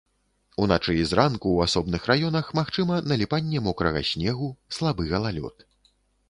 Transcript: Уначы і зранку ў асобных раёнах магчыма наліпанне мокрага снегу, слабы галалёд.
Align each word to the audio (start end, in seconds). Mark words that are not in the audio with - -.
Уначы 0.63 0.93
і 0.99 1.01
зранку 1.09 1.47
ў 1.51 1.59
асобных 1.69 2.07
раёнах 2.11 2.49
магчыма 2.61 2.97
наліпанне 3.11 3.63
мокрага 3.67 4.01
снегу, 4.13 4.49
слабы 4.79 5.07
галалёд. 5.15 5.55